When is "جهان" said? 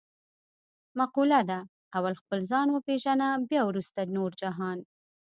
4.41-4.77